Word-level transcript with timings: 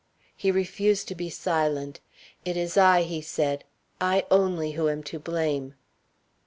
He 0.35 0.49
refused 0.49 1.07
to 1.09 1.13
be 1.13 1.29
silent. 1.29 1.99
"It 2.43 2.57
is 2.57 2.75
I," 2.75 3.03
he 3.03 3.21
said; 3.21 3.63
"I 4.01 4.25
only 4.31 4.71
who 4.71 4.89
am 4.89 5.03
to 5.03 5.19
blame." 5.19 5.75